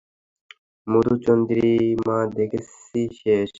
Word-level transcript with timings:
মধুচন্দ্রিমা 0.87 2.17
দেখছি 2.37 3.01
শেষ। 3.19 3.49